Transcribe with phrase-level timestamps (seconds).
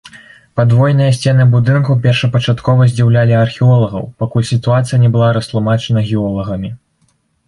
[0.59, 6.73] Падвойныя сцены будынкаў першапачаткова здзіўлялі археолагаў, пакуль сітуацыя не была растлумачана геолагамі.